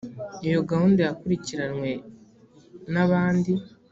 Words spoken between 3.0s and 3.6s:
abandi